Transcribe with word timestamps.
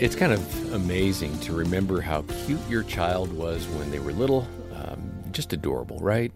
It's 0.00 0.14
kind 0.14 0.32
of 0.32 0.72
amazing 0.72 1.40
to 1.40 1.52
remember 1.52 2.00
how 2.00 2.22
cute 2.22 2.60
your 2.68 2.84
child 2.84 3.32
was 3.32 3.66
when 3.66 3.90
they 3.90 3.98
were 3.98 4.12
little, 4.12 4.46
um, 4.72 5.10
just 5.32 5.52
adorable, 5.52 5.98
right? 5.98 6.30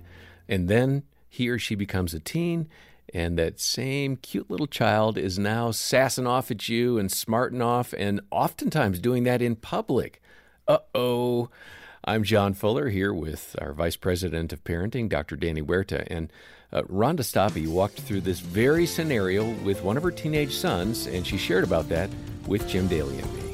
And 0.48 0.68
then 0.68 1.04
he 1.28 1.48
or 1.48 1.60
she 1.60 1.76
becomes 1.76 2.12
a 2.12 2.18
teen, 2.18 2.68
and 3.14 3.38
that 3.38 3.60
same 3.60 4.16
cute 4.16 4.50
little 4.50 4.66
child 4.66 5.16
is 5.16 5.38
now 5.38 5.70
sassing 5.70 6.26
off 6.26 6.50
at 6.50 6.68
you 6.68 6.98
and 6.98 7.12
smarting 7.12 7.62
off, 7.62 7.94
and 7.96 8.20
oftentimes 8.32 8.98
doing 8.98 9.22
that 9.24 9.40
in 9.40 9.54
public. 9.54 10.20
Uh 10.66 10.78
oh. 10.92 11.48
I'm 12.04 12.24
John 12.24 12.54
Fuller 12.54 12.88
here 12.88 13.14
with 13.14 13.54
our 13.60 13.72
Vice 13.72 13.94
President 13.94 14.52
of 14.52 14.64
Parenting, 14.64 15.08
Dr. 15.08 15.36
Danny 15.36 15.62
Huerta. 15.62 16.04
And 16.10 16.32
uh, 16.72 16.82
Rhonda 16.82 17.20
Stoppe 17.20 17.68
walked 17.68 18.00
through 18.00 18.22
this 18.22 18.40
very 18.40 18.86
scenario 18.86 19.48
with 19.62 19.84
one 19.84 19.96
of 19.96 20.02
her 20.02 20.10
teenage 20.10 20.56
sons, 20.56 21.06
and 21.06 21.24
she 21.24 21.36
shared 21.36 21.62
about 21.62 21.88
that 21.90 22.10
with 22.48 22.66
Jim 22.66 22.88
Daly 22.88 23.20
and 23.20 23.32
me. 23.34 23.51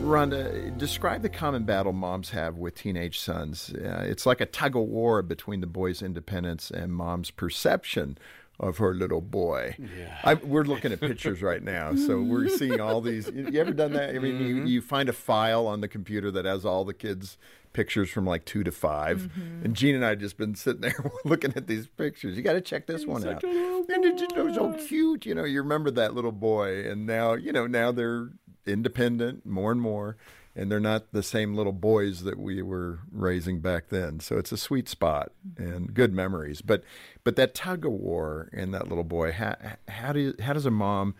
Rhonda, 0.00 0.76
describe 0.78 1.22
the 1.22 1.28
common 1.28 1.64
battle 1.64 1.92
moms 1.92 2.30
have 2.30 2.56
with 2.56 2.74
teenage 2.74 3.18
sons. 3.18 3.72
Uh, 3.74 4.04
it's 4.06 4.26
like 4.26 4.40
a 4.40 4.46
tug 4.46 4.76
of 4.76 4.82
war 4.82 5.22
between 5.22 5.60
the 5.60 5.66
boy's 5.66 6.02
independence 6.02 6.70
and 6.70 6.92
mom's 6.92 7.30
perception 7.30 8.18
of 8.60 8.78
her 8.78 8.94
little 8.94 9.20
boy. 9.20 9.76
Yeah. 9.78 10.18
I, 10.24 10.34
we're 10.34 10.64
looking 10.64 10.92
at 10.92 11.00
pictures 11.00 11.42
right 11.42 11.62
now, 11.62 11.94
so 11.94 12.20
we're 12.20 12.48
seeing 12.58 12.80
all 12.80 13.00
these. 13.00 13.30
You 13.32 13.60
ever 13.60 13.72
done 13.72 13.92
that? 13.92 14.10
I 14.10 14.18
mean, 14.18 14.34
mm-hmm. 14.34 14.46
you, 14.46 14.64
you 14.64 14.80
find 14.80 15.08
a 15.08 15.12
file 15.12 15.66
on 15.66 15.80
the 15.80 15.88
computer 15.88 16.30
that 16.32 16.44
has 16.44 16.64
all 16.64 16.84
the 16.84 16.94
kids' 16.94 17.38
pictures 17.72 18.10
from 18.10 18.24
like 18.24 18.44
two 18.44 18.64
to 18.64 18.72
5 18.72 19.18
mm-hmm. 19.18 19.64
and 19.64 19.76
Jean 19.76 19.94
and 19.94 20.04
I 20.04 20.14
just 20.14 20.36
been 20.36 20.54
sitting 20.54 20.80
there 20.80 21.12
looking 21.24 21.52
at 21.54 21.66
these 21.66 21.86
pictures. 21.86 22.36
You 22.36 22.42
got 22.42 22.54
to 22.54 22.60
check 22.60 22.86
this 22.86 23.06
one 23.06 23.26
out. 23.28 23.44
And 23.44 23.86
it's 23.88 24.56
so 24.56 24.72
cute, 24.88 25.26
you 25.26 25.34
know. 25.34 25.44
You 25.44 25.62
remember 25.62 25.90
that 25.92 26.14
little 26.14 26.32
boy, 26.32 26.88
and 26.88 27.06
now 27.06 27.34
you 27.34 27.52
know 27.52 27.66
now 27.66 27.92
they're 27.92 28.30
independent 28.68 29.44
more 29.46 29.72
and 29.72 29.80
more 29.80 30.16
and 30.58 30.72
they're 30.72 30.80
not 30.80 31.12
the 31.12 31.22
same 31.22 31.54
little 31.54 31.72
boys 31.72 32.24
that 32.24 32.36
we 32.36 32.60
were 32.62 32.98
raising 33.12 33.60
back 33.60 33.90
then. 33.90 34.18
So 34.18 34.38
it's 34.38 34.50
a 34.50 34.56
sweet 34.56 34.88
spot 34.88 35.30
and 35.56 35.94
good 35.94 36.12
memories. 36.12 36.62
But 36.62 36.82
but 37.22 37.36
that 37.36 37.54
tug 37.54 37.86
of 37.86 37.92
war 37.92 38.50
in 38.52 38.72
that 38.72 38.88
little 38.88 39.04
boy, 39.04 39.30
how 39.30 39.54
how 39.86 40.12
do 40.12 40.18
you, 40.18 40.34
how 40.40 40.52
does 40.52 40.66
a 40.66 40.72
mom 40.72 41.14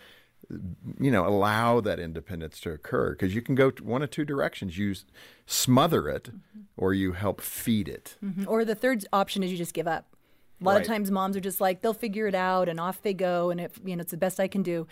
you 0.99 1.11
know 1.11 1.27
allow 1.27 1.81
that 1.81 2.01
independence 2.01 2.59
to 2.61 2.71
occur 2.71 3.11
because 3.11 3.35
you 3.35 3.43
can 3.43 3.55
go 3.55 3.71
one 3.83 4.03
of 4.03 4.11
two 4.11 4.25
directions 4.25 4.79
you 4.79 4.95
smother 5.45 6.09
it 6.09 6.25
mm-hmm. 6.25 6.61
or 6.77 6.95
you 6.95 7.13
help 7.13 7.43
feed 7.43 7.87
it 7.87 8.17
mm-hmm. 8.25 8.45
or 8.49 8.65
the 8.65 8.75
third 8.75 9.05
option 9.13 9.43
is 9.43 9.51
you 9.53 9.59
just 9.59 9.75
give 9.75 9.87
up 9.87 10.07
a 10.59 10.65
lot 10.65 10.73
right. 10.73 10.81
of 10.81 10.87
times 10.87 11.11
moms 11.11 11.37
are 11.37 11.41
just 11.41 11.61
like 11.61 11.83
they'll 11.83 11.93
figure 11.93 12.27
it 12.27 12.35
out 12.35 12.67
and 12.67 12.81
off 12.81 13.03
they 13.03 13.13
go 13.13 13.51
and 13.51 13.61
if 13.61 13.79
you 13.85 13.95
know 13.95 14.01
it's 14.01 14.11
the 14.11 14.17
best 14.17 14.41
i 14.41 14.49
can 14.49 14.63
do 14.63 14.87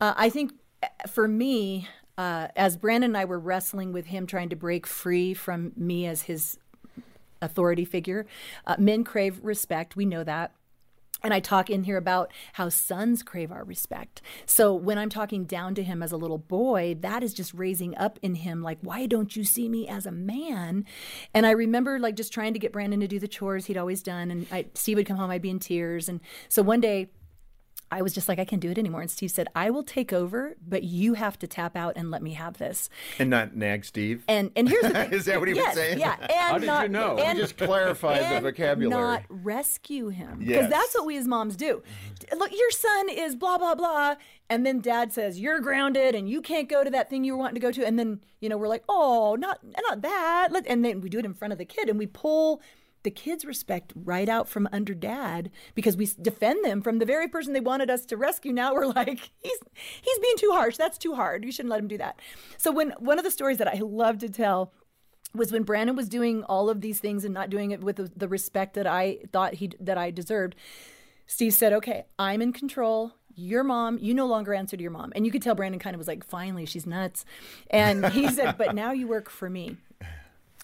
uh, 0.00 0.14
i 0.16 0.30
think 0.30 0.52
for 1.08 1.28
me, 1.28 1.88
uh, 2.18 2.48
as 2.56 2.76
Brandon 2.76 3.10
and 3.10 3.16
I 3.16 3.24
were 3.24 3.38
wrestling 3.38 3.92
with 3.92 4.06
him 4.06 4.26
trying 4.26 4.48
to 4.50 4.56
break 4.56 4.86
free 4.86 5.34
from 5.34 5.72
me 5.76 6.06
as 6.06 6.22
his 6.22 6.58
authority 7.40 7.84
figure, 7.84 8.26
uh, 8.66 8.76
men 8.78 9.04
crave 9.04 9.40
respect. 9.42 9.96
We 9.96 10.04
know 10.04 10.24
that. 10.24 10.52
And 11.24 11.32
I 11.32 11.40
talk 11.40 11.70
in 11.70 11.84
here 11.84 11.96
about 11.96 12.32
how 12.54 12.68
sons 12.68 13.22
crave 13.22 13.52
our 13.52 13.62
respect. 13.62 14.22
So 14.44 14.74
when 14.74 14.98
I'm 14.98 15.08
talking 15.08 15.44
down 15.44 15.74
to 15.76 15.84
him 15.84 16.02
as 16.02 16.10
a 16.10 16.16
little 16.16 16.38
boy, 16.38 16.96
that 17.00 17.22
is 17.22 17.32
just 17.32 17.54
raising 17.54 17.96
up 17.96 18.18
in 18.22 18.34
him, 18.34 18.60
like, 18.60 18.78
why 18.80 19.06
don't 19.06 19.36
you 19.36 19.44
see 19.44 19.68
me 19.68 19.86
as 19.86 20.04
a 20.04 20.10
man? 20.10 20.84
And 21.32 21.46
I 21.46 21.52
remember 21.52 22.00
like 22.00 22.16
just 22.16 22.32
trying 22.32 22.54
to 22.54 22.58
get 22.58 22.72
Brandon 22.72 22.98
to 23.00 23.08
do 23.08 23.20
the 23.20 23.28
chores 23.28 23.66
he'd 23.66 23.76
always 23.76 24.02
done. 24.02 24.32
And 24.32 24.46
I, 24.50 24.66
Steve 24.74 24.96
would 24.96 25.06
come 25.06 25.16
home, 25.16 25.30
I'd 25.30 25.42
be 25.42 25.50
in 25.50 25.60
tears. 25.60 26.08
And 26.08 26.20
so 26.48 26.60
one 26.62 26.80
day, 26.80 27.10
I 27.92 28.00
was 28.00 28.14
just 28.14 28.26
like, 28.26 28.38
I 28.38 28.46
can't 28.46 28.62
do 28.62 28.70
it 28.70 28.78
anymore. 28.78 29.02
And 29.02 29.10
Steve 29.10 29.30
said, 29.30 29.48
I 29.54 29.68
will 29.68 29.82
take 29.82 30.14
over, 30.14 30.56
but 30.66 30.82
you 30.82 31.12
have 31.12 31.38
to 31.40 31.46
tap 31.46 31.76
out 31.76 31.92
and 31.94 32.10
let 32.10 32.22
me 32.22 32.32
have 32.32 32.56
this. 32.56 32.88
And 33.18 33.28
not 33.28 33.54
nag 33.54 33.84
Steve. 33.84 34.24
And 34.26 34.50
and 34.56 34.66
here's 34.66 34.82
the 34.82 34.90
thing. 34.90 35.12
Is 35.12 35.26
that 35.26 35.38
what 35.38 35.48
he 35.48 35.54
yes, 35.54 35.76
was 35.76 35.84
saying? 35.84 35.98
Yeah. 35.98 36.16
And 36.18 36.30
How 36.32 36.58
did 36.58 36.66
not, 36.66 36.82
you 36.84 36.88
know? 36.88 37.18
And, 37.18 37.38
just 37.38 37.58
clarify 37.58 38.34
the 38.34 38.40
vocabulary. 38.40 38.98
Not 38.98 39.24
rescue 39.28 40.08
him. 40.08 40.38
Because 40.38 40.54
yes. 40.54 40.70
that's 40.70 40.94
what 40.94 41.04
we 41.04 41.18
as 41.18 41.28
moms 41.28 41.54
do. 41.54 41.82
Look, 42.34 42.50
your 42.50 42.70
son 42.70 43.10
is 43.10 43.36
blah, 43.36 43.58
blah, 43.58 43.74
blah. 43.74 44.14
And 44.48 44.64
then 44.64 44.80
dad 44.80 45.12
says, 45.12 45.38
You're 45.38 45.60
grounded 45.60 46.14
and 46.14 46.28
you 46.30 46.40
can't 46.40 46.70
go 46.70 46.82
to 46.82 46.90
that 46.90 47.10
thing 47.10 47.24
you 47.24 47.32
were 47.32 47.38
wanting 47.38 47.56
to 47.56 47.60
go 47.60 47.72
to. 47.72 47.86
And 47.86 47.98
then, 47.98 48.22
you 48.40 48.48
know, 48.48 48.56
we're 48.56 48.68
like, 48.68 48.84
Oh, 48.88 49.36
not 49.38 49.60
not 49.88 50.00
that. 50.00 50.50
And 50.66 50.82
then 50.82 51.02
we 51.02 51.10
do 51.10 51.18
it 51.18 51.26
in 51.26 51.34
front 51.34 51.52
of 51.52 51.58
the 51.58 51.66
kid 51.66 51.90
and 51.90 51.98
we 51.98 52.06
pull 52.06 52.62
the 53.02 53.10
kids 53.10 53.44
respect 53.44 53.92
right 53.94 54.28
out 54.28 54.48
from 54.48 54.68
under 54.72 54.94
dad 54.94 55.50
because 55.74 55.96
we 55.96 56.08
defend 56.20 56.64
them 56.64 56.82
from 56.82 56.98
the 56.98 57.04
very 57.04 57.28
person 57.28 57.52
they 57.52 57.60
wanted 57.60 57.90
us 57.90 58.06
to 58.06 58.16
rescue. 58.16 58.52
Now 58.52 58.74
we're 58.74 58.86
like, 58.94 59.30
he's 59.40 59.58
he's 60.02 60.18
being 60.18 60.36
too 60.36 60.50
harsh. 60.52 60.76
That's 60.76 60.98
too 60.98 61.14
hard. 61.14 61.44
You 61.44 61.52
shouldn't 61.52 61.70
let 61.70 61.80
him 61.80 61.88
do 61.88 61.98
that. 61.98 62.18
So 62.56 62.72
when 62.72 62.90
one 62.98 63.18
of 63.18 63.24
the 63.24 63.30
stories 63.30 63.58
that 63.58 63.68
I 63.68 63.80
love 63.82 64.18
to 64.18 64.28
tell 64.28 64.72
was 65.34 65.50
when 65.50 65.62
Brandon 65.62 65.96
was 65.96 66.08
doing 66.08 66.44
all 66.44 66.68
of 66.68 66.80
these 66.80 67.00
things 67.00 67.24
and 67.24 67.32
not 67.32 67.48
doing 67.48 67.70
it 67.70 67.82
with 67.82 67.96
the, 67.96 68.10
the 68.14 68.28
respect 68.28 68.74
that 68.74 68.86
I 68.86 69.18
thought 69.32 69.54
he 69.54 69.72
that 69.80 69.98
I 69.98 70.10
deserved. 70.10 70.54
Steve 71.26 71.54
said, 71.54 71.72
"Okay, 71.72 72.04
I'm 72.18 72.42
in 72.42 72.52
control 72.52 73.12
your 73.34 73.64
mom, 73.64 73.98
you 73.98 74.14
no 74.14 74.26
longer 74.26 74.54
answer 74.54 74.76
to 74.76 74.82
your 74.82 74.90
mom. 74.90 75.12
And 75.14 75.24
you 75.24 75.32
could 75.32 75.42
tell 75.42 75.54
Brandon 75.54 75.78
kind 75.78 75.94
of 75.94 75.98
was 75.98 76.08
like, 76.08 76.24
finally, 76.24 76.66
she's 76.66 76.86
nuts. 76.86 77.24
And 77.70 78.06
he 78.06 78.28
said, 78.28 78.56
but 78.58 78.74
now 78.74 78.92
you 78.92 79.06
work 79.06 79.30
for 79.30 79.48
me 79.48 79.76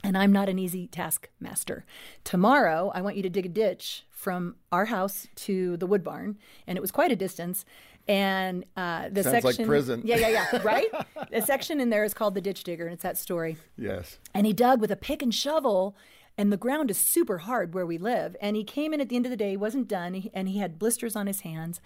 and 0.04 0.16
I'm 0.16 0.32
not 0.32 0.48
an 0.48 0.58
easy 0.58 0.86
taskmaster. 0.86 1.84
Tomorrow, 2.24 2.92
I 2.94 3.00
want 3.00 3.16
you 3.16 3.22
to 3.22 3.30
dig 3.30 3.46
a 3.46 3.48
ditch 3.48 4.04
from 4.10 4.56
our 4.70 4.86
house 4.86 5.26
to 5.36 5.76
the 5.76 5.86
wood 5.86 6.04
barn, 6.04 6.38
and 6.66 6.78
it 6.78 6.80
was 6.80 6.90
quite 6.90 7.12
a 7.12 7.16
distance. 7.16 7.64
And 8.06 8.64
uh, 8.76 9.10
the 9.10 9.22
Sounds 9.22 9.42
section, 9.42 9.64
like 9.64 9.68
prison. 9.68 10.00
yeah, 10.04 10.16
yeah, 10.16 10.46
yeah, 10.52 10.58
right. 10.62 10.86
the 11.30 11.42
section 11.42 11.78
in 11.78 11.90
there 11.90 12.04
is 12.04 12.14
called 12.14 12.34
the 12.34 12.40
ditch 12.40 12.64
digger, 12.64 12.84
and 12.86 12.94
it's 12.94 13.02
that 13.02 13.18
story. 13.18 13.58
Yes. 13.76 14.18
And 14.32 14.46
he 14.46 14.52
dug 14.54 14.80
with 14.80 14.90
a 14.90 14.96
pick 14.96 15.20
and 15.20 15.34
shovel, 15.34 15.94
and 16.38 16.50
the 16.50 16.56
ground 16.56 16.90
is 16.90 16.96
super 16.96 17.38
hard 17.38 17.74
where 17.74 17.84
we 17.84 17.98
live. 17.98 18.34
And 18.40 18.56
he 18.56 18.64
came 18.64 18.94
in 18.94 19.00
at 19.02 19.10
the 19.10 19.16
end 19.16 19.26
of 19.26 19.30
the 19.30 19.36
day, 19.36 19.56
wasn't 19.58 19.88
done, 19.88 20.30
and 20.32 20.48
he 20.48 20.58
had 20.58 20.78
blisters 20.78 21.16
on 21.16 21.26
his 21.26 21.40
hands. 21.40 21.80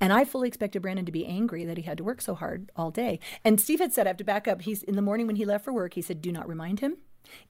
And 0.00 0.12
I 0.14 0.24
fully 0.24 0.48
expected 0.48 0.80
Brandon 0.80 1.04
to 1.04 1.12
be 1.12 1.26
angry 1.26 1.64
that 1.66 1.76
he 1.76 1.82
had 1.82 1.98
to 1.98 2.04
work 2.04 2.22
so 2.22 2.34
hard 2.34 2.70
all 2.76 2.90
day. 2.90 3.18
And 3.44 3.60
Steve 3.60 3.80
had 3.80 3.92
said, 3.92 4.06
I 4.06 4.10
have 4.10 4.16
to 4.18 4.24
back 4.24 4.48
up. 4.48 4.62
He's 4.62 4.82
in 4.82 4.96
the 4.96 5.02
morning 5.02 5.26
when 5.26 5.36
he 5.36 5.44
left 5.44 5.64
for 5.64 5.72
work. 5.72 5.92
He 5.94 6.02
said, 6.02 6.22
"Do 6.22 6.32
not 6.32 6.48
remind 6.48 6.80
him." 6.80 6.98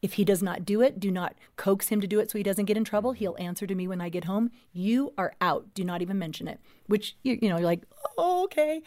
If 0.02 0.14
he 0.14 0.24
does 0.24 0.42
not 0.42 0.64
do 0.64 0.80
it, 0.80 1.00
do 1.00 1.10
not 1.10 1.34
coax 1.56 1.88
him 1.88 2.00
to 2.00 2.06
do 2.06 2.20
it 2.20 2.30
so 2.30 2.38
he 2.38 2.44
doesn't 2.44 2.64
get 2.64 2.76
in 2.76 2.84
trouble. 2.84 3.12
He'll 3.12 3.36
answer 3.38 3.66
to 3.66 3.74
me 3.74 3.88
when 3.88 4.00
I 4.00 4.08
get 4.08 4.24
home. 4.24 4.50
You 4.72 5.12
are 5.16 5.34
out. 5.40 5.74
Do 5.74 5.84
not 5.84 6.02
even 6.02 6.18
mention 6.18 6.48
it. 6.48 6.60
Which 6.86 7.16
you, 7.22 7.38
you 7.40 7.48
know, 7.48 7.56
you're 7.56 7.66
like, 7.66 7.84
oh, 8.18 8.44
okay. 8.44 8.82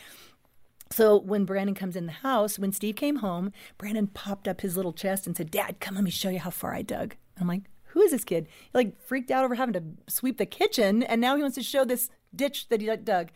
So 0.91 1.17
when 1.19 1.45
Brandon 1.45 1.75
comes 1.75 1.95
in 1.95 2.07
the 2.07 2.11
house, 2.11 2.57
when 2.57 2.71
Steve 2.71 2.95
came 2.95 3.17
home, 3.17 3.51
Brandon 3.77 4.07
popped 4.07 4.47
up 4.47 4.61
his 4.61 4.75
little 4.75 4.93
chest 4.93 5.27
and 5.27 5.37
said, 5.37 5.51
"Dad, 5.51 5.79
come 5.79 5.95
let 5.95 6.03
me 6.03 6.09
show 6.09 6.29
you 6.29 6.39
how 6.39 6.49
far 6.49 6.73
I 6.73 6.81
dug." 6.81 7.15
I'm 7.39 7.47
like, 7.47 7.69
"Who 7.89 8.01
is 8.01 8.11
this 8.11 8.23
kid?" 8.23 8.47
He 8.71 8.71
like 8.73 8.99
freaked 8.99 9.29
out 9.29 9.45
over 9.45 9.53
having 9.53 9.73
to 9.73 9.83
sweep 10.07 10.37
the 10.37 10.47
kitchen, 10.47 11.03
and 11.03 11.21
now 11.21 11.35
he 11.35 11.43
wants 11.43 11.55
to 11.55 11.63
show 11.63 11.85
this 11.85 12.09
ditch 12.35 12.69
that 12.69 12.81
he 12.81 12.95
dug. 12.97 13.29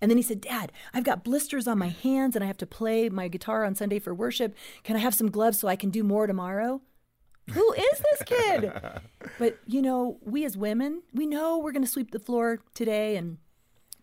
And 0.00 0.10
then 0.10 0.16
he 0.18 0.22
said, 0.22 0.40
Dad, 0.40 0.72
I've 0.94 1.04
got 1.04 1.24
blisters 1.24 1.66
on 1.66 1.78
my 1.78 1.88
hands 1.88 2.34
and 2.34 2.44
I 2.44 2.46
have 2.46 2.56
to 2.58 2.66
play 2.66 3.08
my 3.08 3.28
guitar 3.28 3.64
on 3.64 3.74
Sunday 3.74 3.98
for 3.98 4.14
worship. 4.14 4.54
Can 4.84 4.96
I 4.96 5.00
have 5.00 5.14
some 5.14 5.30
gloves 5.30 5.58
so 5.58 5.68
I 5.68 5.76
can 5.76 5.90
do 5.90 6.02
more 6.02 6.26
tomorrow? 6.26 6.80
Who 7.52 7.72
is 7.72 8.02
this 8.10 8.22
kid? 8.24 8.72
but 9.38 9.58
you 9.66 9.82
know, 9.82 10.18
we 10.22 10.44
as 10.44 10.56
women, 10.56 11.02
we 11.12 11.26
know 11.26 11.58
we're 11.58 11.72
going 11.72 11.84
to 11.84 11.90
sweep 11.90 12.10
the 12.10 12.18
floor 12.18 12.60
today 12.74 13.16
and 13.16 13.38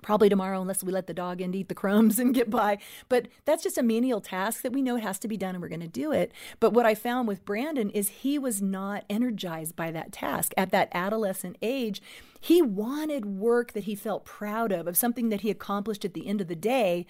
probably 0.05 0.29
tomorrow 0.29 0.61
unless 0.61 0.83
we 0.83 0.91
let 0.91 1.07
the 1.07 1.13
dog 1.13 1.41
in 1.41 1.51
to 1.51 1.57
eat 1.57 1.67
the 1.67 1.75
crumbs 1.75 2.19
and 2.19 2.33
get 2.33 2.49
by. 2.49 2.77
But 3.09 3.27
that's 3.43 3.63
just 3.63 3.77
a 3.77 3.83
menial 3.83 4.21
task 4.21 4.61
that 4.61 4.71
we 4.71 4.81
know 4.81 4.95
has 4.97 5.19
to 5.19 5.27
be 5.27 5.35
done 5.35 5.55
and 5.55 5.61
we're 5.61 5.67
going 5.67 5.79
to 5.81 5.87
do 5.87 6.11
it. 6.11 6.31
But 6.59 6.73
what 6.73 6.85
I 6.85 6.95
found 6.95 7.27
with 7.27 7.43
Brandon 7.43 7.89
is 7.89 8.09
he 8.09 8.37
was 8.37 8.61
not 8.61 9.03
energized 9.09 9.75
by 9.75 9.91
that 9.91 10.11
task 10.11 10.53
at 10.55 10.71
that 10.71 10.89
adolescent 10.93 11.57
age. 11.61 12.01
He 12.39 12.61
wanted 12.61 13.25
work 13.25 13.73
that 13.73 13.85
he 13.85 13.95
felt 13.95 14.25
proud 14.25 14.71
of, 14.71 14.87
of 14.87 14.95
something 14.95 15.29
that 15.29 15.41
he 15.41 15.49
accomplished 15.49 16.05
at 16.05 16.13
the 16.13 16.27
end 16.27 16.39
of 16.39 16.47
the 16.47 16.55
day. 16.55 17.07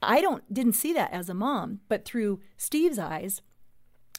I 0.00 0.20
don't 0.20 0.52
didn't 0.52 0.74
see 0.74 0.92
that 0.94 1.12
as 1.12 1.28
a 1.28 1.34
mom, 1.34 1.80
but 1.88 2.04
through 2.04 2.40
Steve's 2.56 2.98
eyes, 2.98 3.42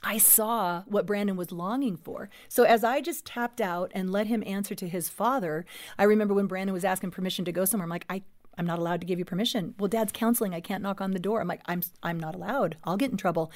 I 0.04 0.18
saw 0.18 0.84
what 0.88 1.06
Brandon 1.06 1.36
was 1.36 1.52
longing 1.52 1.98
for. 1.98 2.30
So 2.48 2.64
as 2.64 2.84
I 2.84 3.02
just 3.02 3.26
tapped 3.26 3.60
out 3.60 3.92
and 3.94 4.12
let 4.12 4.28
him 4.28 4.44
answer 4.46 4.76
to 4.76 4.88
his 4.88 5.10
father, 5.10 5.66
I 5.98 6.04
remember 6.04 6.34
when 6.34 6.48
Brandon 6.48 6.74
was 6.74 6.86
asking 6.86 7.12
permission 7.12 7.46
to 7.46 7.52
go 7.52 7.66
somewhere, 7.66 7.84
I'm 7.84 7.90
like, 7.90 8.06
I 8.10 8.24
I'm 8.60 8.66
not 8.66 8.78
allowed 8.78 9.00
to 9.00 9.08
give 9.08 9.18
you 9.18 9.26
permission. 9.26 9.74
Well, 9.80 9.88
dad's 9.88 10.12
counseling. 10.12 10.54
I 10.54 10.60
can't 10.60 10.84
knock 10.84 11.00
on 11.00 11.12
the 11.12 11.20
door. 11.20 11.40
I'm 11.40 11.48
like, 11.48 11.62
I'm 11.66 11.82
I'm 12.04 12.20
not 12.20 12.36
allowed. 12.36 12.76
I'll 12.84 12.98
get 12.98 13.10
in 13.10 13.18
trouble. 13.18 13.52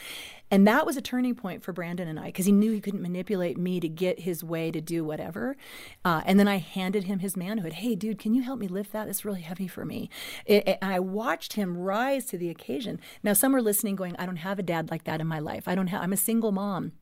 And 0.50 0.66
that 0.66 0.86
was 0.86 0.96
a 0.96 1.02
turning 1.02 1.36
point 1.36 1.62
for 1.62 1.74
Brandon 1.74 2.08
and 2.08 2.20
I 2.20 2.28
because 2.28 2.46
he 2.46 2.54
knew 2.54 2.72
he 2.72 2.80
couldn't 2.80 3.02
manipulate 3.02 3.58
me 3.58 3.82
to 3.82 3.90
get 3.90 4.22
his 4.22 4.44
way 4.44 4.72
to 4.72 4.80
do 4.80 5.04
whatever. 5.04 5.58
Uh, 6.06 6.22
and 6.26 6.40
then 6.40 6.48
I 6.48 6.58
handed 6.58 7.04
him 7.04 7.20
his 7.20 7.36
manhood. 7.36 7.74
Hey, 7.74 7.96
dude, 7.96 8.18
can 8.18 8.34
you 8.34 8.44
help 8.44 8.60
me 8.60 8.68
lift 8.68 8.94
that? 8.94 9.10
It's 9.10 9.26
really 9.26 9.42
heavy 9.42 9.68
for 9.68 9.84
me. 9.84 10.10
It, 10.46 10.68
it, 10.68 10.78
I 10.82 11.00
watched 11.00 11.54
him 11.54 11.78
rise 11.78 12.26
to 12.28 12.38
the 12.38 12.50
occasion. 12.50 13.02
Now, 13.24 13.34
some 13.34 13.54
are 13.56 13.62
listening, 13.62 13.98
going, 13.98 14.16
I 14.18 14.26
don't 14.26 14.38
have 14.38 14.58
a 14.58 14.64
dad 14.64 14.90
like 14.90 15.04
that 15.04 15.20
in 15.20 15.28
my 15.28 15.40
life. 15.40 15.68
I 15.68 15.76
don't 15.76 15.88
have. 15.88 16.02
I'm 16.02 16.14
a 16.14 16.18
single 16.18 16.54
mom 16.54 16.94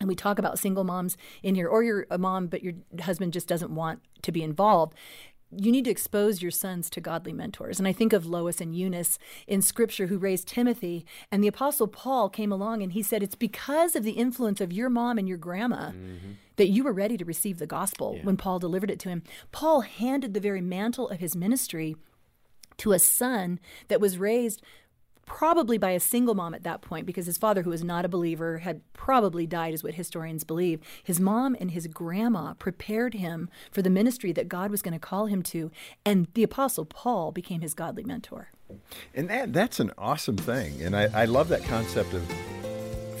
and 0.00 0.08
we 0.08 0.14
talk 0.14 0.38
about 0.38 0.58
single 0.58 0.84
moms 0.84 1.16
in 1.42 1.54
here 1.54 1.68
or 1.68 1.82
you're 1.82 2.06
a 2.10 2.18
mom 2.18 2.48
but 2.48 2.62
your 2.62 2.74
husband 3.02 3.32
just 3.32 3.46
doesn't 3.46 3.70
want 3.70 4.00
to 4.22 4.32
be 4.32 4.42
involved 4.42 4.94
you 5.56 5.70
need 5.70 5.84
to 5.84 5.90
expose 5.90 6.40
your 6.40 6.50
sons 6.50 6.88
to 6.90 7.00
godly 7.00 7.32
mentors. 7.32 7.78
And 7.78 7.86
I 7.86 7.92
think 7.92 8.12
of 8.12 8.26
Lois 8.26 8.60
and 8.60 8.74
Eunice 8.74 9.18
in 9.46 9.60
scripture 9.62 10.06
who 10.06 10.18
raised 10.18 10.48
Timothy. 10.48 11.04
And 11.30 11.42
the 11.42 11.48
apostle 11.48 11.88
Paul 11.88 12.28
came 12.28 12.52
along 12.52 12.82
and 12.82 12.92
he 12.92 13.02
said, 13.02 13.22
It's 13.22 13.34
because 13.34 13.94
of 13.94 14.04
the 14.04 14.12
influence 14.12 14.60
of 14.60 14.72
your 14.72 14.88
mom 14.88 15.18
and 15.18 15.28
your 15.28 15.38
grandma 15.38 15.90
mm-hmm. 15.90 16.32
that 16.56 16.68
you 16.68 16.84
were 16.84 16.92
ready 16.92 17.16
to 17.16 17.24
receive 17.24 17.58
the 17.58 17.66
gospel 17.66 18.14
yeah. 18.16 18.24
when 18.24 18.36
Paul 18.36 18.58
delivered 18.58 18.90
it 18.90 18.98
to 19.00 19.08
him. 19.08 19.22
Paul 19.50 19.82
handed 19.82 20.34
the 20.34 20.40
very 20.40 20.60
mantle 20.60 21.08
of 21.08 21.20
his 21.20 21.36
ministry 21.36 21.96
to 22.78 22.92
a 22.92 22.98
son 22.98 23.60
that 23.88 24.00
was 24.00 24.18
raised 24.18 24.62
probably 25.26 25.78
by 25.78 25.90
a 25.90 26.00
single 26.00 26.34
mom 26.34 26.54
at 26.54 26.62
that 26.64 26.82
point 26.82 27.06
because 27.06 27.26
his 27.26 27.38
father 27.38 27.62
who 27.62 27.70
was 27.70 27.84
not 27.84 28.04
a 28.04 28.08
believer 28.08 28.58
had 28.58 28.80
probably 28.92 29.46
died 29.46 29.74
is 29.74 29.82
what 29.82 29.94
historians 29.94 30.44
believe. 30.44 30.80
His 31.02 31.20
mom 31.20 31.56
and 31.60 31.70
his 31.70 31.86
grandma 31.86 32.54
prepared 32.54 33.14
him 33.14 33.48
for 33.70 33.82
the 33.82 33.90
ministry 33.90 34.32
that 34.32 34.48
god 34.48 34.70
was 34.70 34.82
going 34.82 34.94
to 34.94 35.00
call 35.00 35.26
him 35.26 35.42
to 35.42 35.70
and 36.04 36.28
the 36.34 36.42
apostle 36.42 36.84
paul 36.84 37.32
became 37.32 37.60
his 37.60 37.74
godly 37.74 38.04
mentor. 38.04 38.50
And 39.14 39.28
that 39.28 39.52
that's 39.52 39.80
an 39.80 39.92
awesome 39.98 40.36
thing 40.36 40.82
and 40.82 40.96
i, 40.96 41.08
I 41.22 41.24
love 41.26 41.48
that 41.48 41.64
concept 41.64 42.12
of 42.14 42.22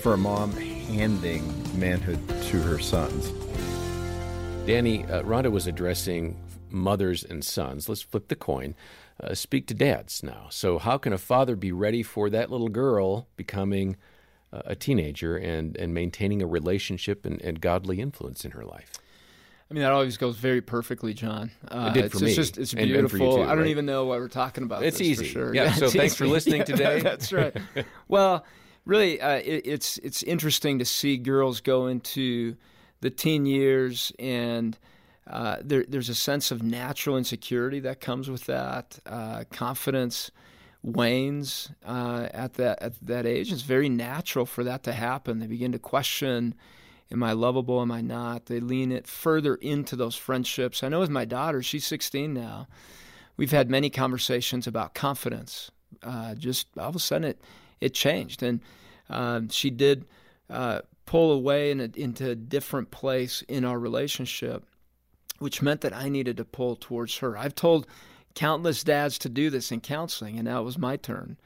for 0.02 0.14
a 0.14 0.18
mom 0.18 0.50
handing 0.50 1.44
manhood 1.78 2.18
to 2.42 2.60
her 2.60 2.80
sons. 2.80 3.30
Danny 4.66 5.04
uh, 5.04 5.22
rhonda 5.22 5.50
was 5.50 5.68
addressing 5.68 6.36
mothers 6.72 7.24
and 7.24 7.44
sons 7.44 7.88
let's 7.88 8.02
flip 8.02 8.28
the 8.28 8.36
coin 8.36 8.74
uh, 9.22 9.34
speak 9.34 9.66
to 9.68 9.74
dads 9.74 10.22
now. 10.22 10.46
So, 10.50 10.78
how 10.78 10.98
can 10.98 11.12
a 11.12 11.18
father 11.18 11.56
be 11.56 11.72
ready 11.72 12.02
for 12.02 12.30
that 12.30 12.50
little 12.50 12.68
girl 12.68 13.28
becoming 13.36 13.96
uh, 14.52 14.62
a 14.66 14.74
teenager 14.74 15.36
and, 15.36 15.76
and 15.76 15.94
maintaining 15.94 16.42
a 16.42 16.46
relationship 16.46 17.24
and, 17.24 17.40
and 17.40 17.60
godly 17.60 18.00
influence 18.00 18.44
in 18.44 18.52
her 18.52 18.64
life? 18.64 18.92
I 19.70 19.74
mean, 19.74 19.82
that 19.84 19.92
always 19.92 20.18
goes 20.18 20.36
very 20.36 20.60
perfectly, 20.60 21.14
John. 21.14 21.50
Uh, 21.68 21.92
it 21.94 22.00
did 22.00 22.10
for 22.10 22.16
it's, 22.18 22.22
me. 22.22 22.28
It's 22.28 22.36
just 22.36 22.58
it's 22.58 22.74
beautiful. 22.74 23.36
too, 23.36 23.42
I 23.42 23.48
don't 23.50 23.60
right? 23.60 23.68
even 23.68 23.86
know 23.86 24.06
why 24.06 24.16
we're 24.16 24.28
talking 24.28 24.64
about. 24.64 24.82
It's 24.82 25.00
easy. 25.00 25.26
sure. 25.26 25.54
Yeah. 25.54 25.72
so 25.72 25.88
thanks 25.88 26.14
for 26.14 26.26
listening 26.26 26.58
yeah, 26.60 26.64
today. 26.64 27.00
That's 27.00 27.32
right. 27.32 27.56
well, 28.08 28.44
really, 28.84 29.20
uh, 29.20 29.36
it, 29.36 29.66
it's 29.66 29.98
it's 29.98 30.22
interesting 30.22 30.80
to 30.80 30.84
see 30.84 31.16
girls 31.16 31.60
go 31.60 31.86
into 31.86 32.56
the 33.00 33.08
teen 33.08 33.46
years 33.46 34.12
and 34.18 34.78
uh, 35.26 35.56
there, 35.62 35.84
there's 35.88 36.08
a 36.08 36.14
sense 36.14 36.50
of 36.50 36.62
natural 36.62 37.16
insecurity 37.16 37.80
that 37.80 38.00
comes 38.00 38.28
with 38.28 38.46
that. 38.46 38.98
Uh, 39.06 39.44
confidence 39.50 40.30
wanes 40.82 41.70
uh, 41.86 42.28
at 42.32 42.54
that 42.54 42.82
at 42.82 43.00
that 43.06 43.26
age. 43.26 43.52
It's 43.52 43.62
very 43.62 43.88
natural 43.88 44.46
for 44.46 44.64
that 44.64 44.82
to 44.84 44.92
happen. 44.92 45.38
They 45.38 45.46
begin 45.46 45.72
to 45.72 45.78
question, 45.78 46.54
"Am 47.10 47.22
I 47.22 47.32
lovable? 47.32 47.80
Am 47.80 47.92
I 47.92 48.00
not?" 48.00 48.46
They 48.46 48.58
lean 48.58 48.90
it 48.90 49.06
further 49.06 49.54
into 49.54 49.94
those 49.94 50.16
friendships. 50.16 50.82
I 50.82 50.88
know 50.88 51.00
with 51.00 51.10
my 51.10 51.24
daughter, 51.24 51.62
she's 51.62 51.86
16 51.86 52.34
now. 52.34 52.66
We've 53.36 53.52
had 53.52 53.70
many 53.70 53.90
conversations 53.90 54.66
about 54.66 54.94
confidence. 54.94 55.70
Uh, 56.02 56.34
just 56.34 56.66
all 56.76 56.88
of 56.88 56.96
a 56.96 57.00
sudden, 57.00 57.30
it 57.30 57.40
it 57.80 57.94
changed, 57.94 58.42
and 58.42 58.60
um, 59.08 59.48
she 59.50 59.70
did 59.70 60.04
uh, 60.50 60.80
pull 61.06 61.30
away 61.30 61.70
in 61.70 61.80
a, 61.80 61.90
into 61.94 62.30
a 62.30 62.34
different 62.34 62.90
place 62.90 63.42
in 63.42 63.64
our 63.64 63.78
relationship 63.78 64.64
which 65.42 65.60
meant 65.62 65.80
that 65.82 65.92
I 65.92 66.08
needed 66.08 66.36
to 66.38 66.44
pull 66.44 66.76
towards 66.76 67.18
her. 67.18 67.36
I've 67.36 67.54
told 67.54 67.86
countless 68.34 68.82
dads 68.84 69.18
to 69.18 69.28
do 69.28 69.50
this 69.50 69.72
in 69.72 69.80
counseling, 69.80 70.36
and 70.38 70.46
now 70.46 70.60
it 70.60 70.64
was 70.64 70.78
my 70.78 70.96
turn 70.96 71.36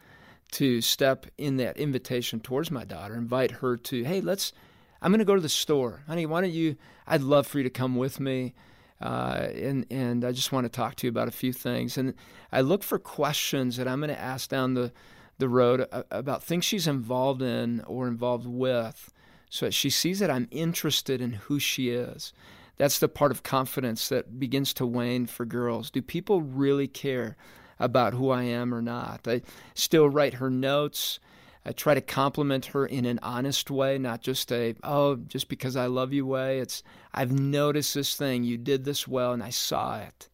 to 0.53 0.81
step 0.81 1.27
in 1.37 1.57
that 1.57 1.77
invitation 1.77 2.39
towards 2.39 2.71
my 2.71 2.85
daughter, 2.85 3.15
invite 3.15 3.51
her 3.51 3.77
to, 3.77 4.05
hey, 4.05 4.21
let's, 4.21 4.53
I'm 5.03 5.11
going 5.11 5.19
to 5.19 5.25
go 5.25 5.35
to 5.35 5.41
the 5.41 5.49
store. 5.49 6.03
Honey, 6.07 6.27
why 6.27 6.43
don't 6.43 6.53
you, 6.53 6.77
I'd 7.07 7.23
love 7.23 7.47
for 7.47 7.59
you 7.59 7.65
to 7.65 7.71
come 7.71 7.97
with 7.97 8.21
me. 8.21 8.55
Uh, 9.01 9.49
and 9.55 9.85
and 9.91 10.25
I 10.25 10.33
just 10.33 10.53
want 10.53 10.65
to 10.65 10.71
talk 10.71 10.95
to 10.97 11.07
you 11.07 11.11
about 11.11 11.29
a 11.29 11.33
few 11.33 11.53
things. 11.53 11.99
And 11.99 12.15
I 12.51 12.63
look 12.63 12.83
for 12.83 12.99
questions 12.99 13.77
that 13.77 13.87
I'm 13.87 14.01
going 14.01 14.09
to 14.09 14.19
ask 14.19 14.49
down 14.49 14.73
the 14.73 14.91
the 15.37 15.51
road 15.51 15.87
about 16.11 16.43
things 16.43 16.65
she's 16.65 16.87
involved 16.87 17.43
in 17.43 17.83
or 17.83 18.09
involved 18.09 18.47
with, 18.47 19.13
so 19.51 19.67
that 19.67 19.75
she 19.75 19.91
sees 19.91 20.19
that 20.21 20.31
I'm 20.31 20.49
interested 20.51 21.21
in 21.21 21.33
who 21.33 21.59
she 21.59 21.91
is 21.91 22.33
that's 22.77 22.99
the 22.99 23.09
part 23.09 23.31
of 23.31 23.43
confidence 23.43 24.09
that 24.09 24.39
begins 24.39 24.75
to 24.75 24.87
wane 24.87 25.27
for 25.27 25.45
girls. 25.45 25.91
Do 25.91 26.03
people 26.03 26.43
really 26.43 26.89
care 26.89 27.37
about 27.79 28.15
who 28.15 28.31
I 28.31 28.43
am 28.45 28.75
or 28.75 28.83
not? 28.83 29.27
I 29.27 29.43
still 29.75 30.09
write 30.09 30.35
her 30.35 30.51
notes. 30.51 31.19
I 31.65 31.73
try 31.73 31.95
to 31.95 32.01
compliment 32.01 32.67
her 32.67 32.87
in 32.87 33.05
an 33.05 33.19
honest 33.23 33.71
way, 33.71 33.99
not 33.99 34.21
just 34.21 34.53
a 34.53 34.77
oh 34.85 35.17
just 35.17 35.49
because 35.49 35.75
I 35.75 35.87
love 35.87 36.13
you 36.13 36.25
way. 36.25 36.61
It's 36.61 36.83
I've 37.13 37.33
noticed 37.33 37.95
this 37.95 38.15
thing 38.15 38.45
you 38.45 38.57
did 38.57 38.85
this 38.85 39.09
well 39.09 39.33
and 39.33 39.43
I 39.43 39.51
saw 39.51 39.99
it, 39.99 40.29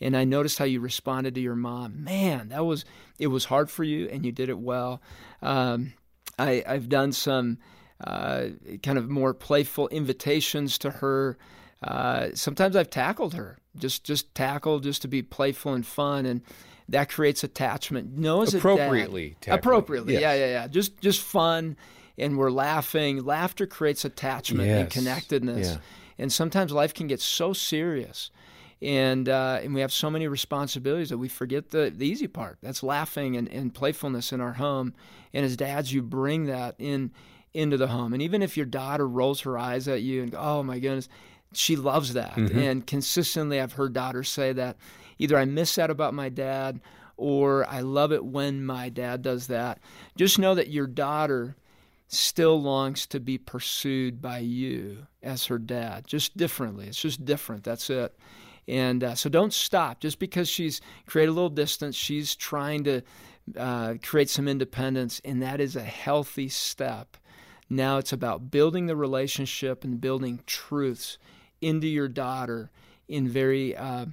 and 0.00 0.16
I 0.16 0.24
noticed 0.24 0.58
how 0.58 0.64
you 0.64 0.80
responded 0.80 1.34
to 1.36 1.40
your 1.40 1.54
mom. 1.54 2.02
Man, 2.02 2.48
that 2.48 2.64
was 2.64 2.84
it 3.18 3.28
was 3.28 3.44
hard 3.44 3.70
for 3.70 3.84
you 3.84 4.08
and 4.08 4.26
you 4.26 4.32
did 4.32 4.48
it 4.48 4.58
well. 4.58 5.00
Um, 5.40 5.92
I, 6.38 6.64
I've 6.66 6.88
done 6.88 7.12
some 7.12 7.58
uh, 8.02 8.46
kind 8.82 8.98
of 8.98 9.08
more 9.08 9.34
playful 9.34 9.86
invitations 9.88 10.78
to 10.78 10.90
her 10.90 11.36
uh, 11.82 12.28
sometimes 12.34 12.76
I've 12.76 12.90
tackled 12.90 13.34
her, 13.34 13.58
just 13.76 14.04
just 14.04 14.34
tackle, 14.34 14.80
just 14.80 15.02
to 15.02 15.08
be 15.08 15.22
playful 15.22 15.74
and 15.74 15.86
fun, 15.86 16.26
and 16.26 16.42
that 16.88 17.08
creates 17.08 17.42
attachment. 17.42 18.16
No, 18.16 18.42
as 18.42 18.54
appropriately, 18.54 19.36
appropriately, 19.48 20.14
yes. 20.14 20.22
yeah, 20.22 20.34
yeah, 20.34 20.46
yeah. 20.46 20.66
Just 20.68 21.00
just 21.00 21.20
fun, 21.20 21.76
and 22.18 22.38
we're 22.38 22.50
laughing. 22.50 23.24
Laughter 23.24 23.66
creates 23.66 24.04
attachment 24.04 24.68
yes. 24.68 24.80
and 24.80 24.90
connectedness. 24.90 25.72
Yeah. 25.72 25.78
And 26.18 26.32
sometimes 26.32 26.70
life 26.72 26.94
can 26.94 27.06
get 27.08 27.20
so 27.20 27.52
serious, 27.52 28.30
and 28.80 29.28
uh, 29.28 29.60
and 29.62 29.74
we 29.74 29.80
have 29.80 29.92
so 29.92 30.10
many 30.10 30.28
responsibilities 30.28 31.08
that 31.08 31.18
we 31.18 31.28
forget 31.28 31.70
the, 31.70 31.92
the 31.94 32.06
easy 32.06 32.28
part. 32.28 32.58
That's 32.62 32.82
laughing 32.82 33.36
and, 33.36 33.48
and 33.48 33.74
playfulness 33.74 34.32
in 34.32 34.40
our 34.40 34.52
home. 34.52 34.94
And 35.32 35.44
as 35.44 35.56
dads, 35.56 35.92
you 35.92 36.02
bring 36.02 36.46
that 36.46 36.76
in 36.78 37.10
into 37.54 37.76
the 37.76 37.88
home. 37.88 38.12
And 38.12 38.22
even 38.22 38.42
if 38.42 38.56
your 38.56 38.66
daughter 38.66 39.06
rolls 39.06 39.40
her 39.42 39.58
eyes 39.58 39.88
at 39.88 40.02
you 40.02 40.22
and 40.22 40.34
"Oh 40.34 40.62
my 40.62 40.78
goodness," 40.78 41.08
she 41.52 41.76
loves 41.76 42.14
that. 42.14 42.34
Mm-hmm. 42.34 42.58
And 42.58 42.86
consistently, 42.86 43.60
I've 43.60 43.72
heard 43.72 43.92
daughters 43.92 44.28
say 44.28 44.52
that 44.52 44.76
either 45.18 45.36
I 45.38 45.44
miss 45.44 45.74
that 45.76 45.90
about 45.90 46.14
my 46.14 46.28
dad 46.28 46.80
or 47.16 47.66
I 47.68 47.80
love 47.80 48.12
it 48.12 48.24
when 48.24 48.64
my 48.64 48.88
dad 48.88 49.22
does 49.22 49.46
that. 49.48 49.78
Just 50.16 50.38
know 50.38 50.54
that 50.54 50.68
your 50.68 50.86
daughter 50.86 51.56
still 52.08 52.60
longs 52.60 53.06
to 53.06 53.20
be 53.20 53.38
pursued 53.38 54.20
by 54.20 54.38
you 54.38 55.06
as 55.22 55.46
her 55.46 55.58
dad, 55.58 56.06
just 56.06 56.36
differently. 56.36 56.86
It's 56.86 57.00
just 57.00 57.24
different. 57.24 57.64
That's 57.64 57.88
it. 57.90 58.14
And 58.68 59.02
uh, 59.02 59.14
so 59.14 59.28
don't 59.28 59.52
stop. 59.52 60.00
Just 60.00 60.18
because 60.18 60.48
she's 60.48 60.80
created 61.06 61.30
a 61.30 61.34
little 61.34 61.50
distance, 61.50 61.96
she's 61.96 62.34
trying 62.34 62.84
to 62.84 63.02
uh, 63.56 63.94
create 64.02 64.30
some 64.30 64.46
independence, 64.46 65.20
and 65.24 65.42
that 65.42 65.60
is 65.60 65.74
a 65.74 65.82
healthy 65.82 66.48
step. 66.48 67.16
Now 67.68 67.98
it's 67.98 68.12
about 68.12 68.50
building 68.50 68.86
the 68.86 68.96
relationship 68.96 69.82
and 69.82 70.00
building 70.00 70.40
truths 70.46 71.18
into 71.62 71.86
your 71.86 72.08
daughter 72.08 72.70
in 73.08 73.28
very 73.28 73.76
uh, 73.76 74.06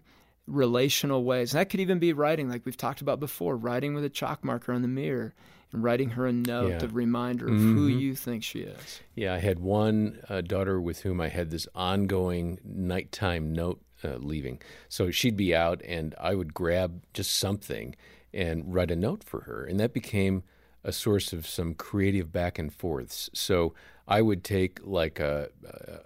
relational 0.48 1.24
ways. 1.24 1.54
And 1.54 1.60
that 1.60 1.70
could 1.70 1.80
even 1.80 2.00
be 2.00 2.14
writing, 2.14 2.50
like 2.50 2.66
we've 2.66 2.78
talked 2.78 3.02
about 3.02 3.20
before, 3.20 3.56
writing 3.56 3.94
with 3.94 4.04
a 4.04 4.10
chalk 4.10 4.44
marker 4.44 4.74
on 4.74 4.82
the 4.82 4.88
mirror 4.88 5.34
and 5.72 5.84
writing 5.84 6.10
her 6.10 6.26
a 6.26 6.34
note 6.34 6.70
yeah. 6.70 6.84
of 6.84 6.96
reminder 6.96 7.48
of 7.48 7.54
mm-hmm. 7.54 7.78
who 7.78 7.88
you 7.88 8.16
think 8.16 8.44
she 8.44 8.60
is. 8.60 9.02
Yeah, 9.16 9.34
I 9.34 9.38
had 9.38 9.60
one 9.60 10.20
uh, 10.28 10.42
daughter 10.42 10.82
with 10.82 11.02
whom 11.02 11.22
I 11.22 11.30
had 11.30 11.52
this 11.52 11.68
ongoing 11.76 12.60
nighttime 12.64 13.54
note 13.54 13.82
uh, 14.04 14.16
leaving. 14.16 14.62
So 14.88 15.12
she'd 15.12 15.38
be 15.38 15.54
out, 15.54 15.82
and 15.86 16.16
I 16.20 16.34
would 16.36 16.54
grab 16.54 17.04
just 17.14 17.36
something 17.38 17.96
and 18.34 18.74
write 18.74 18.92
a 18.92 18.96
note 18.96 19.24
for 19.24 19.42
her, 19.42 19.66
and 19.66 19.80
that 19.80 19.94
became 19.94 20.44
a 20.84 20.92
source 20.92 21.34
of 21.34 21.46
some 21.46 21.74
creative 21.74 22.32
back 22.32 22.58
and 22.58 22.74
forths. 22.74 23.30
So 23.34 23.74
I 24.10 24.22
would 24.22 24.44
take 24.44 24.80
like 24.84 25.20
a, 25.20 25.50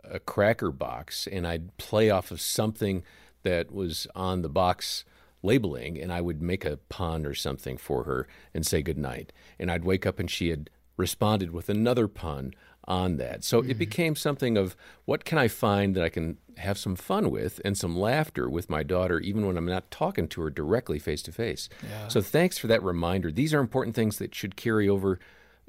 a, 0.03 0.19
cracker 0.19 0.71
box 0.71 1.25
and 1.25 1.47
I'd 1.47 1.75
play 1.77 2.09
off 2.09 2.31
of 2.31 2.41
something 2.41 3.01
that 3.43 3.71
was 3.71 4.07
on 4.13 4.41
the 4.41 4.49
box 4.49 5.05
labeling 5.41 5.99
and 5.99 6.11
I 6.11 6.19
would 6.19 6.41
make 6.41 6.65
a 6.65 6.77
pun 6.77 7.25
or 7.25 7.33
something 7.33 7.77
for 7.77 8.03
her 8.03 8.27
and 8.53 8.65
say 8.65 8.81
goodnight. 8.81 9.31
And 9.57 9.71
I'd 9.71 9.85
wake 9.85 10.05
up 10.05 10.19
and 10.19 10.29
she 10.29 10.49
had 10.49 10.69
responded 10.97 11.51
with 11.51 11.69
another 11.69 12.09
pun 12.09 12.53
on 12.85 13.15
that. 13.17 13.43
So 13.43 13.61
mm-hmm. 13.61 13.71
it 13.71 13.77
became 13.77 14.15
something 14.15 14.57
of 14.57 14.75
what 15.05 15.23
can 15.23 15.37
I 15.37 15.47
find 15.47 15.95
that 15.95 16.03
I 16.03 16.09
can 16.09 16.37
have 16.57 16.77
some 16.77 16.95
fun 16.95 17.31
with 17.31 17.61
and 17.63 17.77
some 17.77 17.97
laughter 17.97 18.49
with 18.49 18.69
my 18.69 18.83
daughter, 18.83 19.19
even 19.19 19.47
when 19.47 19.57
I'm 19.57 19.65
not 19.65 19.89
talking 19.89 20.27
to 20.29 20.41
her 20.41 20.49
directly 20.49 20.99
face 20.99 21.21
to 21.23 21.31
face. 21.31 21.69
So 22.09 22.21
thanks 22.21 22.57
for 22.57 22.67
that 22.67 22.83
reminder. 22.83 23.31
These 23.31 23.53
are 23.53 23.59
important 23.59 23.95
things 23.95 24.17
that 24.17 24.35
should 24.35 24.55
carry 24.55 24.89
over 24.89 25.19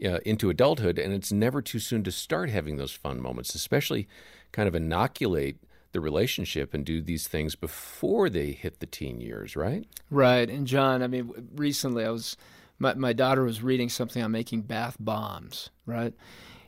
uh, 0.05 0.19
into 0.25 0.51
adulthood, 0.51 0.99
and 0.99 1.13
it's 1.13 1.33
never 1.33 1.61
too 1.61 1.79
soon 1.79 2.03
to 2.05 2.11
start 2.13 2.51
having 2.51 2.77
those 2.77 2.93
fun 2.93 3.21
moments, 3.21 3.55
especially 3.55 4.09
kind 4.53 4.69
of 4.69 4.75
inoculate 4.75 5.59
the 5.93 6.01
relationship 6.01 6.75
and 6.75 6.85
do 6.85 7.01
these 7.01 7.29
things 7.29 7.55
before 7.55 8.29
they 8.29 8.53
hit 8.53 8.81
the 8.81 8.87
teen 8.87 9.21
years, 9.21 9.55
right? 9.57 9.87
Right. 10.11 10.49
And 10.51 10.67
John, 10.67 11.03
I 11.03 11.07
mean, 11.07 11.33
recently 11.55 12.05
I 12.05 12.11
was, 12.11 12.37
my, 12.79 12.95
my 12.95 13.13
daughter 13.13 13.45
was 13.45 13.63
reading 13.63 13.89
something 13.89 14.23
on 14.23 14.33
making 14.33 14.63
bath 14.63 14.97
bombs, 14.99 15.71
right? 15.87 16.13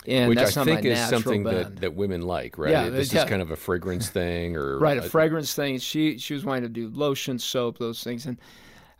and 0.07 0.29
Which 0.29 0.39
that's 0.39 0.57
I 0.57 0.65
think 0.65 0.85
is 0.85 0.99
something 1.09 1.43
bend. 1.43 1.57
that, 1.57 1.81
that 1.81 1.95
women 1.95 2.23
like, 2.23 2.59
right? 2.59 2.71
Yeah, 2.71 2.89
this 2.89 3.13
yeah. 3.13 3.25
is 3.25 3.29
kind 3.29 3.43
of 3.43 3.51
a 3.51 3.57
fragrance 3.57 4.09
thing, 4.09 4.57
or 4.57 4.79
right 4.81 4.99
a 4.99 5.05
a- 5.05 5.09
fragrance 5.09 5.53
thing 5.55 5.79
she 5.79 6.19
she 6.19 6.35
was 6.35 6.45
wanting 6.45 6.63
to 6.63 6.69
do 6.69 6.89
lotion 6.89 7.39
soap 7.39 7.79
those 7.79 8.03
things 8.05 8.27
and 8.27 8.39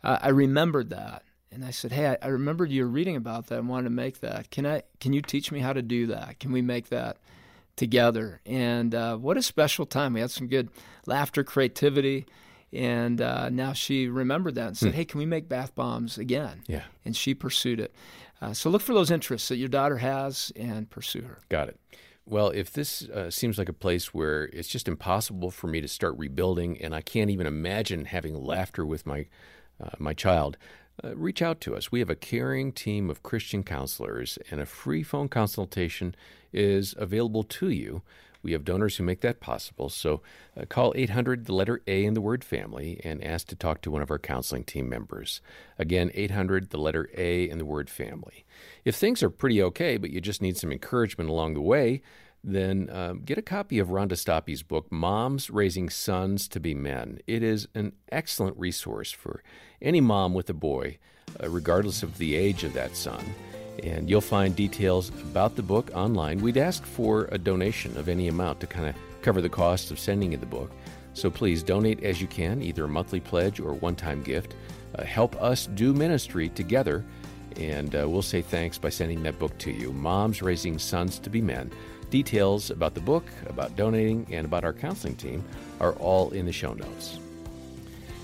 uh, 0.03 0.17
i 0.21 0.29
remembered 0.29 0.89
that 0.89 1.23
and 1.51 1.63
i 1.65 1.71
said 1.71 1.91
hey 1.91 2.07
I, 2.07 2.17
I 2.21 2.27
remembered 2.27 2.71
you 2.71 2.83
were 2.83 2.89
reading 2.89 3.15
about 3.15 3.47
that 3.47 3.59
and 3.59 3.69
wanted 3.69 3.85
to 3.85 3.89
make 3.91 4.19
that. 4.21 4.51
Can 4.51 4.65
i 4.65 4.83
can 4.99 5.13
you 5.13 5.21
teach 5.21 5.51
me 5.51 5.59
how 5.59 5.73
to 5.73 5.81
do 5.81 6.07
that? 6.07 6.39
Can 6.39 6.51
we 6.51 6.61
make 6.61 6.89
that 6.89 7.17
together? 7.75 8.41
And 8.45 8.95
uh, 8.95 9.17
what 9.17 9.37
a 9.37 9.41
special 9.43 9.85
time. 9.85 10.13
We 10.13 10.19
had 10.21 10.31
some 10.31 10.47
good 10.47 10.69
laughter 11.05 11.43
creativity 11.43 12.25
and 12.73 13.21
uh, 13.21 13.49
now 13.49 13.71
she 13.73 14.07
remembered 14.07 14.55
that 14.55 14.67
and 14.67 14.77
said 14.77 14.93
hey 14.93 15.05
can 15.05 15.19
we 15.19 15.25
make 15.25 15.47
bath 15.47 15.73
bombs 15.75 16.17
again? 16.17 16.63
Yeah. 16.67 16.83
and 17.05 17.15
she 17.15 17.33
pursued 17.33 17.79
it. 17.79 17.93
Uh, 18.41 18.53
so 18.53 18.69
look 18.69 18.81
for 18.81 18.93
those 18.93 19.09
interests 19.09 19.47
that 19.49 19.57
your 19.57 19.69
daughter 19.69 19.97
has 19.97 20.51
and 20.55 20.89
pursue 20.89 21.21
her. 21.23 21.39
Got 21.49 21.69
it. 21.69 21.79
Well, 22.25 22.49
if 22.49 22.71
this 22.71 23.03
uh, 23.09 23.31
seems 23.31 23.57
like 23.57 23.69
a 23.69 23.73
place 23.73 24.13
where 24.13 24.43
it's 24.51 24.67
just 24.67 24.87
impossible 24.89 25.49
for 25.49 25.67
me 25.67 25.79
to 25.79 25.87
start 25.87 26.17
rebuilding, 26.17 26.79
and 26.81 26.93
I 26.93 27.01
can't 27.01 27.29
even 27.29 27.47
imagine 27.47 28.03
having 28.05 28.35
laughter 28.35 28.85
with 28.85 29.05
my 29.05 29.27
uh, 29.81 29.91
my 29.97 30.13
child, 30.13 30.57
uh, 31.03 31.15
reach 31.15 31.41
out 31.41 31.61
to 31.61 31.75
us. 31.75 31.91
We 31.91 31.99
have 31.99 32.09
a 32.09 32.15
caring 32.15 32.71
team 32.71 33.09
of 33.09 33.23
Christian 33.23 33.63
counselors, 33.63 34.37
and 34.49 34.59
a 34.59 34.65
free 34.65 35.03
phone 35.03 35.29
consultation 35.29 36.15
is 36.51 36.95
available 36.97 37.43
to 37.43 37.69
you. 37.69 38.01
We 38.43 38.53
have 38.53 38.63
donors 38.63 38.95
who 38.95 39.03
make 39.03 39.21
that 39.21 39.39
possible. 39.39 39.89
So 39.89 40.21
uh, 40.55 40.65
call 40.65 40.93
800, 40.95 41.45
the 41.45 41.53
letter 41.53 41.81
A 41.87 42.05
in 42.05 42.13
the 42.13 42.21
word 42.21 42.43
family, 42.43 43.01
and 43.03 43.23
ask 43.23 43.47
to 43.47 43.55
talk 43.55 43.81
to 43.81 43.91
one 43.91 44.01
of 44.01 44.11
our 44.11 44.19
counseling 44.19 44.63
team 44.63 44.87
members. 44.87 45.41
Again, 45.77 46.11
800, 46.13 46.69
the 46.69 46.77
letter 46.77 47.09
A 47.17 47.49
in 47.49 47.57
the 47.57 47.65
word 47.65 47.89
family. 47.89 48.45
If 48.85 48.95
things 48.95 49.21
are 49.21 49.29
pretty 49.29 49.61
okay, 49.63 49.97
but 49.97 50.11
you 50.11 50.21
just 50.21 50.41
need 50.41 50.57
some 50.57 50.71
encouragement 50.71 51.29
along 51.29 51.55
the 51.55 51.61
way, 51.61 52.01
then 52.43 52.89
um, 52.91 53.21
get 53.23 53.37
a 53.37 53.41
copy 53.41 53.79
of 53.79 53.89
Rhonda 53.89 54.17
Stoppe's 54.17 54.63
book, 54.63 54.91
Moms 54.91 55.49
Raising 55.49 55.89
Sons 55.89 56.47
to 56.49 56.59
Be 56.59 56.73
Men. 56.73 57.19
It 57.27 57.43
is 57.43 57.67
an 57.75 57.93
excellent 58.11 58.57
resource 58.57 59.11
for 59.11 59.43
any 59.81 60.01
mom 60.01 60.33
with 60.33 60.49
a 60.49 60.53
boy, 60.53 60.97
uh, 61.41 61.49
regardless 61.49 62.03
of 62.03 62.17
the 62.17 62.35
age 62.35 62.63
of 62.63 62.73
that 62.73 62.95
son. 62.95 63.23
And 63.83 64.09
you'll 64.09 64.21
find 64.21 64.55
details 64.55 65.09
about 65.09 65.55
the 65.55 65.61
book 65.61 65.91
online. 65.93 66.41
We'd 66.41 66.57
ask 66.57 66.83
for 66.85 67.27
a 67.31 67.37
donation 67.37 67.95
of 67.97 68.09
any 68.09 68.27
amount 68.27 68.59
to 68.61 68.67
kind 68.67 68.87
of 68.87 68.95
cover 69.21 69.41
the 69.41 69.49
cost 69.49 69.91
of 69.91 69.99
sending 69.99 70.31
you 70.31 70.37
the 70.37 70.45
book. 70.45 70.71
So 71.13 71.29
please 71.29 71.63
donate 71.63 72.03
as 72.03 72.21
you 72.21 72.27
can, 72.27 72.61
either 72.61 72.85
a 72.85 72.87
monthly 72.87 73.19
pledge 73.19 73.59
or 73.59 73.73
one 73.73 73.95
time 73.95 74.23
gift. 74.23 74.55
Uh, 74.95 75.03
help 75.03 75.35
us 75.41 75.67
do 75.67 75.93
ministry 75.93 76.49
together, 76.49 77.03
and 77.57 77.95
uh, 77.95 78.07
we'll 78.07 78.21
say 78.21 78.41
thanks 78.41 78.77
by 78.77 78.89
sending 78.89 79.23
that 79.23 79.39
book 79.39 79.57
to 79.59 79.71
you 79.71 79.91
Moms 79.91 80.41
Raising 80.41 80.79
Sons 80.79 81.19
to 81.19 81.29
Be 81.29 81.41
Men. 81.41 81.71
Details 82.09 82.69
about 82.69 82.93
the 82.93 83.01
book, 83.01 83.25
about 83.47 83.75
donating, 83.75 84.27
and 84.31 84.45
about 84.45 84.63
our 84.63 84.73
counseling 84.73 85.15
team 85.15 85.43
are 85.79 85.93
all 85.93 86.29
in 86.31 86.45
the 86.45 86.51
show 86.51 86.73
notes. 86.73 87.19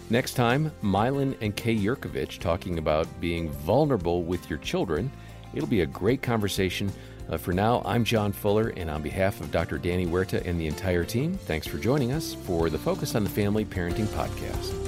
Next 0.10 0.34
time, 0.34 0.72
Milan 0.82 1.36
and 1.42 1.56
Kay 1.56 1.76
Yerkovich 1.76 2.40
talking 2.40 2.78
about 2.78 3.08
being 3.20 3.50
vulnerable 3.50 4.24
with 4.24 4.50
your 4.50 4.60
children. 4.60 5.12
It'll 5.54 5.68
be 5.68 5.82
a 5.82 5.86
great 5.86 6.22
conversation. 6.22 6.92
Uh, 7.30 7.38
for 7.38 7.54
now, 7.54 7.82
I'm 7.86 8.04
John 8.04 8.32
Fuller, 8.32 8.74
and 8.76 8.90
on 8.90 9.02
behalf 9.02 9.40
of 9.40 9.52
Dr. 9.52 9.78
Danny 9.78 10.06
Huerta 10.06 10.46
and 10.46 10.60
the 10.60 10.68
entire 10.68 11.04
team, 11.04 11.34
thanks 11.34 11.68
for 11.68 11.78
joining 11.78 12.12
us 12.12 12.34
for 12.34 12.70
the 12.70 12.78
Focus 12.78 13.16
on 13.16 13.24
the 13.24 13.30
Family 13.30 13.66
Parenting 13.66 14.08
Podcast. 14.08 14.83